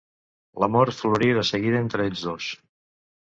[0.61, 2.47] L'amor florí de seguida entre ells dos.